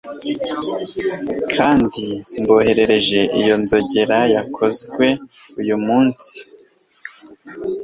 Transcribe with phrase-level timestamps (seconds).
[1.55, 2.05] kandi
[2.41, 5.05] mboherereje, iyi nzogera yakozwe
[5.59, 6.37] uyumunsi